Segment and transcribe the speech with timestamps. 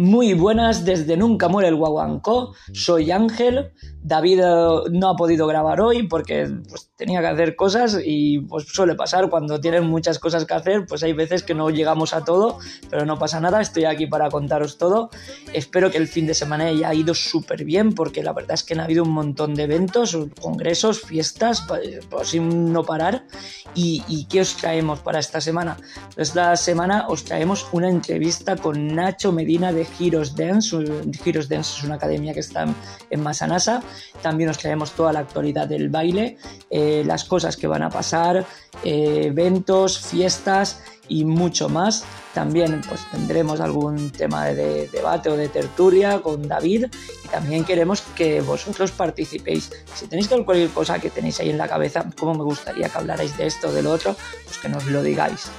[0.00, 2.54] Muy buenas desde Nunca Muere el Guaguancó.
[2.72, 3.70] Soy Ángel.
[4.02, 8.64] David eh, no ha podido grabar hoy porque pues, tenía que hacer cosas y pues
[8.64, 12.24] suele pasar cuando tienen muchas cosas que hacer, pues hay veces que no llegamos a
[12.24, 12.58] todo,
[12.88, 15.10] pero no pasa nada, estoy aquí para contaros todo.
[15.52, 18.72] Espero que el fin de semana haya ido súper bien porque la verdad es que
[18.72, 21.66] han habido un montón de eventos, congresos, fiestas,
[22.08, 23.26] pues, sin no parar.
[23.74, 25.76] ¿Y, ¿Y qué os traemos para esta semana?
[26.16, 30.76] Esta semana os traemos una entrevista con Nacho Medina de Heroes Dance.
[31.24, 32.66] Heroes Dance es una academia que está
[33.10, 33.82] en Masanasa.
[34.22, 36.36] También os traemos toda la actualidad del baile,
[36.70, 38.46] eh, las cosas que van a pasar,
[38.84, 42.04] eh, eventos, fiestas y mucho más.
[42.34, 46.86] También pues, tendremos algún tema de, debate o de tertulia con David
[47.24, 49.70] y también queremos que vosotros participéis.
[49.94, 53.36] Si tenéis cualquier cosa que tenéis ahí en la cabeza, como me gustaría que hablarais
[53.36, 54.14] de esto o de lo otro,
[54.44, 55.50] pues que nos lo digáis.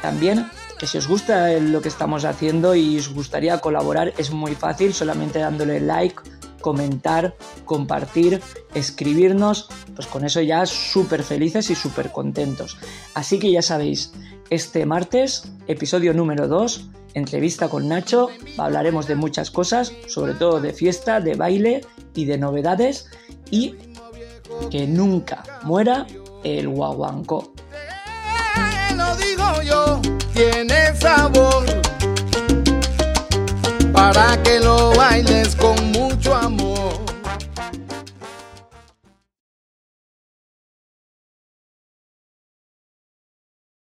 [0.00, 0.46] También
[0.78, 4.92] que si os gusta lo que estamos haciendo y os gustaría colaborar es muy fácil
[4.92, 6.16] solamente dándole like,
[6.60, 8.40] comentar, compartir,
[8.74, 12.76] escribirnos, pues con eso ya súper felices y súper contentos.
[13.14, 14.12] Así que ya sabéis,
[14.50, 20.72] este martes, episodio número 2, entrevista con Nacho, hablaremos de muchas cosas, sobre todo de
[20.72, 21.80] fiesta, de baile
[22.14, 23.08] y de novedades
[23.50, 23.76] y
[24.70, 26.06] que nunca muera
[26.44, 27.55] el guaguancó
[30.36, 31.64] tiene sabor
[33.90, 35.35] para que lo bailes con